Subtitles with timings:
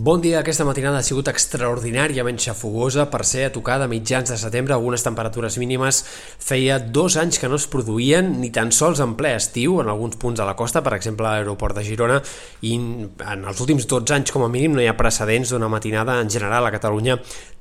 [0.00, 3.08] Bon dia, aquesta matinada ha sigut extraordinàriament xafogosa.
[3.10, 6.04] Per ser a tocar de mitjans de setembre, algunes temperatures mínimes
[6.38, 10.14] feia dos anys que no es produïen ni tan sols en ple estiu en alguns
[10.22, 12.20] punts de la costa, per exemple a l'aeroport de Girona,
[12.62, 16.20] i en els últims 12 anys com a mínim no hi ha precedents d'una matinada
[16.22, 17.18] en general a Catalunya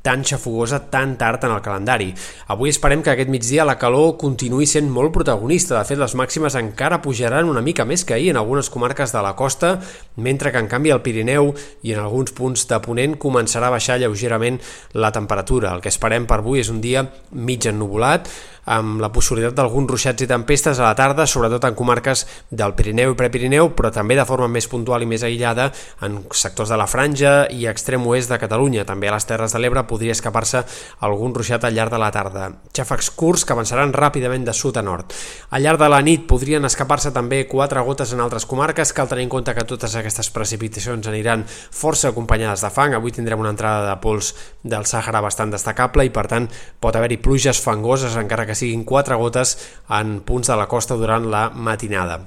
[0.08, 2.14] tan xafogosa tan tard en el calendari.
[2.48, 6.55] Avui esperem que aquest migdia la calor continuï sent molt protagonista, de fet les màximes
[6.55, 9.73] encara pujaran una mica més que ahir en algunes comarques de la costa,
[10.16, 11.52] mentre que en canvi al Pirineu
[11.84, 14.62] i en alguns punts de Ponent començarà a baixar lleugerament
[14.95, 15.76] la temperatura.
[15.76, 17.03] El que esperem per avui és un dia
[17.36, 18.31] mig ennubulat,
[18.67, 23.13] amb la possibilitat d'alguns ruixats i tempestes a la tarda, sobretot en comarques del Pirineu
[23.13, 25.70] i Prepirineu, però també de forma més puntual i més aïllada
[26.03, 28.85] en sectors de la Franja i extrem oest de Catalunya.
[28.85, 30.66] També a les Terres de l'Ebre podria escapar-se
[31.08, 32.49] algun ruixat al llarg de la tarda.
[32.75, 35.16] Xàfecs curts que avançaran ràpidament de sud a nord.
[35.55, 38.91] Al llarg de la nit podrien escapar-se també quatre gotes en altres comarques.
[38.94, 42.97] Cal tenir en compte que totes aquestes precipitacions aniran força acompanyades de fang.
[42.97, 46.49] Avui tindrem una entrada de pols del Sàhara bastant destacable i, per tant,
[46.83, 49.58] pot haver-hi pluges fangoses, encara que siguin quatre gotes
[50.00, 52.25] en punts de la costa durant la matinada.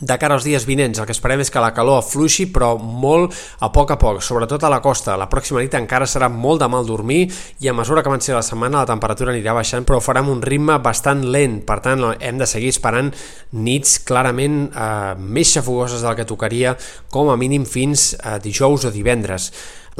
[0.00, 3.34] De cara als dies vinents, el que esperem és que la calor afluixi, però molt
[3.60, 5.12] a poc a poc, sobretot a la costa.
[5.20, 7.26] La pròxima nit encara serà molt de mal dormir
[7.60, 10.78] i a mesura que avanci la setmana la temperatura anirà baixant, però farem un ritme
[10.80, 11.58] bastant lent.
[11.68, 13.12] Per tant, hem de seguir esperant
[13.52, 16.78] nits clarament eh, més xafogoses del que tocaria,
[17.12, 19.50] com a mínim fins a dijous o divendres.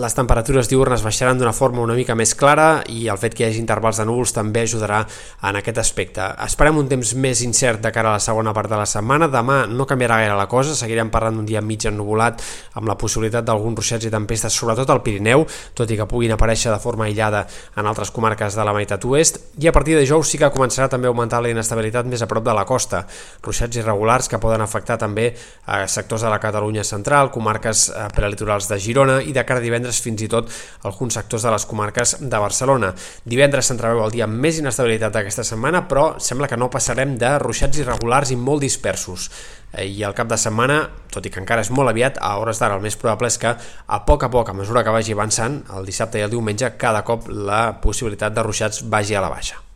[0.00, 3.46] Les temperatures diurnes baixaran d'una forma una mica més clara i el fet que hi
[3.50, 5.02] hagi intervals de núvols també ajudarà
[5.44, 6.24] en aquest aspecte.
[6.40, 9.28] Esperem un temps més incert de cara a la segona part de la setmana.
[9.28, 12.40] Demà no canviarà gaire la cosa, seguirem parlant d'un dia mig ennubulat
[12.80, 15.44] amb la possibilitat d'alguns ruixats i tempestes, sobretot al Pirineu,
[15.76, 17.44] tot i que puguin aparèixer de forma aïllada
[17.76, 19.36] en altres comarques de la meitat oest.
[19.60, 22.30] I a partir de jous sí que començarà també a augmentar la inestabilitat més a
[22.30, 23.02] prop de la costa.
[23.44, 25.34] Ruixats irregulars que poden afectar també
[25.66, 29.68] a sectors de la Catalunya central, comarques eh, prelitorals de Girona i de cara a
[29.68, 30.50] divendres divendres fins i tot
[30.84, 32.94] alguns sectors de les comarques de Barcelona.
[33.24, 37.38] Divendres s'entreveu el dia amb més inestabilitat d'aquesta setmana, però sembla que no passarem de
[37.38, 39.31] ruixats irregulars i molt dispersos.
[39.72, 42.59] Eh, I al cap de setmana, tot i que encara és molt aviat, a hores
[42.59, 45.62] d'ara el més probable és que a poc a poc, a mesura que vagi avançant,
[45.76, 49.69] el dissabte i el diumenge, cada cop la possibilitat de ruixats vagi a la baixa.